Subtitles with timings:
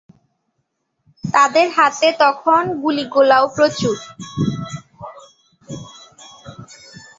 [1.23, 3.97] তাদের হাতে তখন গুলি-গোলাও প্রচুর।